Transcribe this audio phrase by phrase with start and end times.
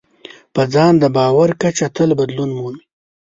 [0.53, 2.83] په ځان د باور کچه تل بدلون مومي.